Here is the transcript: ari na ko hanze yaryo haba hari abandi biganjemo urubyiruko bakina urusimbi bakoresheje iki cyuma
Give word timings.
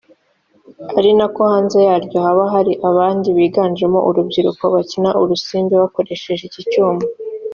ari 0.97 1.11
na 1.17 1.27
ko 1.35 1.41
hanze 1.51 1.77
yaryo 1.87 2.17
haba 2.25 2.43
hari 2.53 2.73
abandi 2.89 3.27
biganjemo 3.37 3.99
urubyiruko 4.09 4.63
bakina 4.73 5.09
urusimbi 5.21 5.73
bakoresheje 5.81 6.43
iki 6.49 6.63
cyuma 6.71 7.01